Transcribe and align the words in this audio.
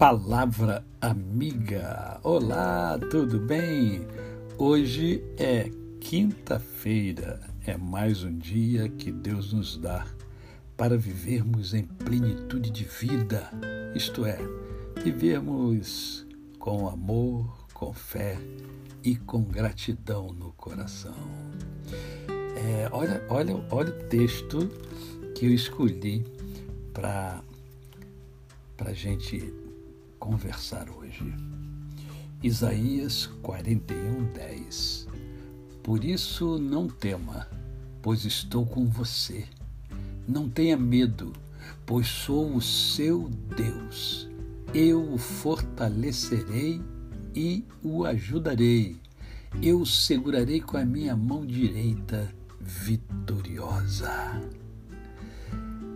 Palavra 0.00 0.82
Amiga. 0.98 2.18
Olá, 2.22 2.98
tudo 3.10 3.38
bem? 3.38 4.08
Hoje 4.56 5.22
é 5.36 5.70
quinta-feira, 6.00 7.38
é 7.66 7.76
mais 7.76 8.24
um 8.24 8.38
dia 8.38 8.88
que 8.88 9.12
Deus 9.12 9.52
nos 9.52 9.76
dá 9.76 10.06
para 10.74 10.96
vivermos 10.96 11.74
em 11.74 11.84
plenitude 11.84 12.70
de 12.70 12.82
vida, 12.84 13.50
isto 13.94 14.24
é, 14.24 14.38
vivermos 15.04 16.26
com 16.58 16.88
amor, 16.88 17.66
com 17.74 17.92
fé 17.92 18.38
e 19.04 19.16
com 19.16 19.42
gratidão 19.42 20.28
no 20.28 20.50
coração. 20.54 21.14
É, 22.56 22.88
olha, 22.90 23.22
olha, 23.28 23.54
olha 23.70 23.90
o 23.90 24.08
texto 24.08 24.66
que 25.34 25.44
eu 25.44 25.52
escolhi 25.52 26.24
para 26.94 27.42
a 28.78 28.92
gente 28.94 29.69
conversar 30.20 30.88
hoje. 30.90 31.34
Isaías 32.42 33.26
41, 33.42 34.32
10 34.32 35.08
Por 35.82 36.04
isso 36.04 36.58
não 36.58 36.86
tema, 36.86 37.48
pois 38.00 38.24
estou 38.24 38.64
com 38.64 38.86
você. 38.86 39.46
Não 40.28 40.48
tenha 40.48 40.76
medo, 40.76 41.32
pois 41.84 42.06
sou 42.06 42.54
o 42.54 42.60
seu 42.60 43.28
Deus. 43.56 44.28
Eu 44.72 45.12
o 45.12 45.18
fortalecerei 45.18 46.80
e 47.34 47.64
o 47.82 48.04
ajudarei. 48.04 48.96
Eu 49.60 49.80
o 49.80 49.86
segurarei 49.86 50.60
com 50.60 50.76
a 50.76 50.84
minha 50.84 51.16
mão 51.16 51.44
direita 51.44 52.32
vitoriosa. 52.60 54.40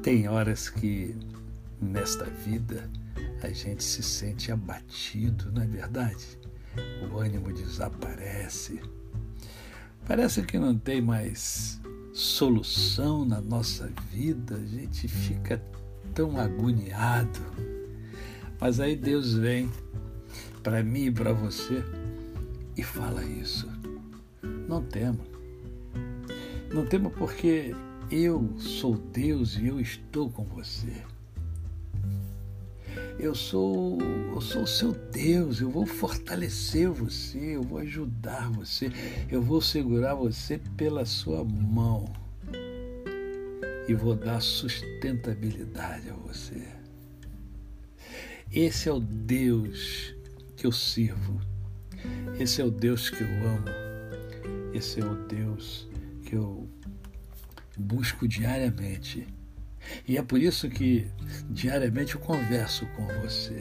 Tem 0.02 0.28
horas 0.28 0.68
que 0.68 1.14
nesta 1.80 2.24
vida 2.24 2.90
a 3.44 3.52
gente 3.52 3.84
se 3.84 4.02
sente 4.02 4.50
abatido, 4.50 5.52
não 5.52 5.62
é 5.62 5.66
verdade? 5.66 6.38
O 7.10 7.18
ânimo 7.18 7.52
desaparece. 7.52 8.80
Parece 10.06 10.42
que 10.42 10.58
não 10.58 10.76
tem 10.76 11.00
mais 11.00 11.80
solução 12.12 13.24
na 13.24 13.40
nossa 13.40 13.90
vida, 14.10 14.56
a 14.56 14.66
gente 14.66 15.08
fica 15.08 15.62
tão 16.14 16.38
agoniado. 16.38 17.40
Mas 18.60 18.80
aí 18.80 18.96
Deus 18.96 19.34
vem 19.34 19.70
para 20.62 20.82
mim 20.82 21.06
e 21.06 21.10
para 21.10 21.32
você 21.32 21.84
e 22.76 22.82
fala 22.82 23.24
isso. 23.24 23.68
Não 24.68 24.82
tema. 24.82 25.20
Não 26.72 26.86
tema 26.86 27.10
porque 27.10 27.74
eu 28.10 28.54
sou 28.58 28.96
Deus 28.96 29.56
e 29.56 29.66
eu 29.66 29.80
estou 29.80 30.30
com 30.30 30.44
você. 30.44 31.02
Eu 33.18 33.34
sou, 33.34 33.98
eu 34.00 34.40
sou 34.40 34.62
o 34.62 34.66
seu 34.66 34.92
Deus, 34.92 35.60
eu 35.60 35.70
vou 35.70 35.86
fortalecer 35.86 36.88
você, 36.90 37.56
eu 37.56 37.62
vou 37.62 37.78
ajudar 37.78 38.50
você, 38.50 38.90
eu 39.30 39.40
vou 39.40 39.60
segurar 39.60 40.14
você 40.14 40.60
pela 40.76 41.04
sua 41.04 41.44
mão 41.44 42.12
e 43.88 43.94
vou 43.94 44.14
dar 44.14 44.40
sustentabilidade 44.40 46.10
a 46.10 46.14
você. 46.14 46.66
Esse 48.50 48.88
é 48.88 48.92
o 48.92 49.00
Deus 49.00 50.14
que 50.56 50.66
eu 50.66 50.72
sirvo, 50.72 51.40
esse 52.38 52.60
é 52.60 52.64
o 52.64 52.70
Deus 52.70 53.10
que 53.10 53.22
eu 53.22 53.28
amo, 53.28 53.68
esse 54.72 55.00
é 55.00 55.04
o 55.04 55.14
Deus 55.26 55.88
que 56.24 56.36
eu 56.36 56.68
busco 57.76 58.26
diariamente 58.26 59.26
e 60.06 60.16
é 60.16 60.22
por 60.22 60.40
isso 60.40 60.68
que 60.68 61.06
diariamente 61.48 62.14
eu 62.14 62.20
converso 62.20 62.86
com 62.96 63.06
você. 63.20 63.60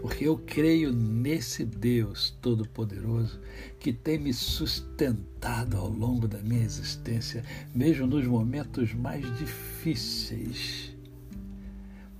Porque 0.00 0.26
eu 0.26 0.36
creio 0.36 0.92
nesse 0.92 1.64
Deus 1.64 2.36
Todo-Poderoso 2.42 3.40
que 3.78 3.92
tem 3.92 4.18
me 4.18 4.32
sustentado 4.32 5.76
ao 5.76 5.88
longo 5.88 6.28
da 6.28 6.38
minha 6.38 6.62
existência, 6.62 7.42
mesmo 7.74 8.06
nos 8.06 8.26
momentos 8.26 8.92
mais 8.92 9.24
difíceis. 9.38 10.94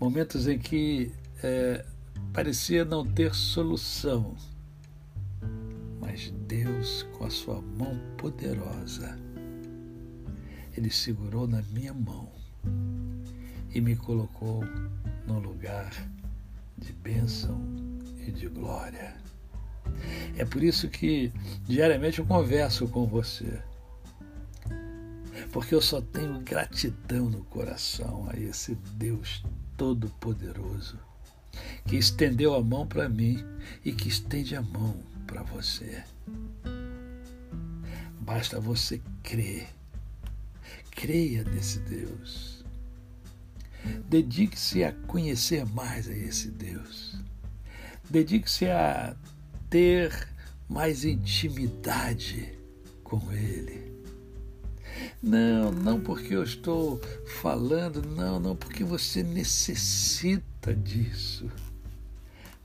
Momentos 0.00 0.48
em 0.48 0.58
que 0.58 1.12
é, 1.42 1.84
parecia 2.32 2.84
não 2.84 3.04
ter 3.04 3.34
solução. 3.34 4.34
Mas 6.00 6.32
Deus, 6.46 7.02
com 7.12 7.24
a 7.24 7.30
sua 7.30 7.60
mão 7.60 7.98
poderosa, 8.16 9.18
Ele 10.76 10.90
segurou 10.90 11.46
na 11.46 11.62
minha 11.62 11.92
mão 11.92 12.32
e 13.74 13.80
me 13.80 13.96
colocou 13.96 14.64
num 15.26 15.38
lugar 15.38 15.90
de 16.78 16.92
bênção 16.92 17.60
e 18.26 18.30
de 18.30 18.48
glória. 18.48 19.14
É 20.36 20.44
por 20.44 20.62
isso 20.62 20.88
que 20.88 21.32
diariamente 21.66 22.18
eu 22.20 22.26
converso 22.26 22.86
com 22.88 23.06
você. 23.06 23.62
Porque 25.52 25.74
eu 25.74 25.80
só 25.80 26.00
tenho 26.00 26.40
gratidão 26.40 27.28
no 27.28 27.44
coração 27.44 28.28
a 28.30 28.38
esse 28.38 28.74
Deus 28.96 29.44
Todo-Poderoso 29.76 30.98
que 31.86 31.96
estendeu 31.96 32.54
a 32.54 32.62
mão 32.62 32.86
para 32.86 33.08
mim 33.08 33.44
e 33.84 33.92
que 33.92 34.08
estende 34.08 34.56
a 34.56 34.62
mão 34.62 34.96
para 35.26 35.42
você. 35.42 36.02
Basta 38.20 38.58
você 38.58 39.00
crer. 39.22 39.68
Creia 40.90 41.44
nesse 41.44 41.80
Deus 41.80 42.53
Dedique-se 44.08 44.84
a 44.84 44.92
conhecer 44.92 45.66
mais 45.66 46.08
a 46.08 46.14
esse 46.14 46.50
Deus. 46.50 47.18
Dedique-se 48.08 48.66
a 48.66 49.16
ter 49.68 50.28
mais 50.68 51.04
intimidade 51.04 52.56
com 53.02 53.20
Ele. 53.32 53.92
Não, 55.22 55.70
não 55.72 56.00
porque 56.00 56.34
eu 56.34 56.42
estou 56.42 57.00
falando, 57.40 58.02
não, 58.02 58.38
não 58.38 58.54
porque 58.54 58.84
você 58.84 59.22
necessita 59.22 60.74
disso. 60.74 61.50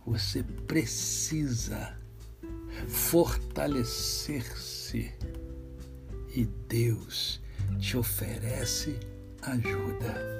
Você 0.06 0.44
precisa 0.44 1.98
fortalecer-se 2.88 5.14
e 6.36 6.46
Deus 6.68 7.42
te 7.80 7.98
oferece 7.98 9.00
ajuda. 9.42 10.40